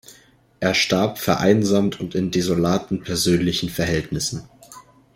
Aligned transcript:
Er 0.59 0.73
starb 0.73 1.19
vereinsamt 1.19 1.99
und 1.99 2.15
in 2.15 2.31
desolaten 2.31 3.01
persönlichen 3.03 3.69
Verhältnissen. 3.69 4.49